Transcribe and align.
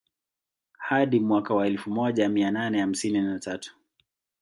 Hadi 0.79 1.19
mwaka 1.19 1.53
wa 1.53 1.67
elfu 1.67 1.89
moja 1.89 2.29
mia 2.29 2.51
nane 2.51 2.79
hamsini 2.79 3.21
na 3.21 3.39
tatu 3.39 3.75